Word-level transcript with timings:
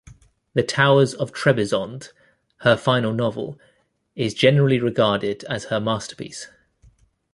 "The 0.55 0.63
Towers 0.63 1.13
of 1.13 1.31
Trebizond", 1.31 2.11
her 2.61 2.75
final 2.75 3.13
novel, 3.13 3.59
is 4.15 4.33
generally 4.33 4.79
regarded 4.79 5.43
as 5.43 5.65
her 5.65 5.79
masterpiece. 5.79 6.47